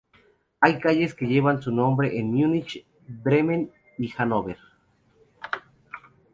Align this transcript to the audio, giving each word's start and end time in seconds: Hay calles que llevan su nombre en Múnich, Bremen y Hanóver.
Hay 0.61 0.79
calles 0.79 1.13
que 1.13 1.27
llevan 1.27 1.61
su 1.61 1.71
nombre 1.71 2.17
en 2.17 2.33
Múnich, 2.33 2.83
Bremen 3.07 3.69
y 3.99 4.11
Hanóver. 4.17 4.57